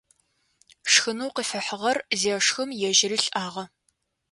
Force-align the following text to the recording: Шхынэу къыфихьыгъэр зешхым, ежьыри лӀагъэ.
Шхынэу 0.91 1.33
къыфихьыгъэр 1.35 1.97
зешхым, 2.19 2.69
ежьыри 2.87 3.17
лӀагъэ. 3.25 3.63